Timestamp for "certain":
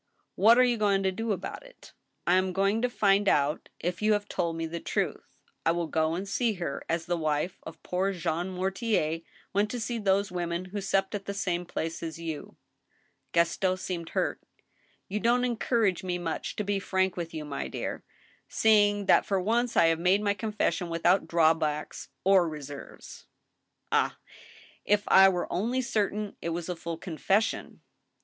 25.83-26.37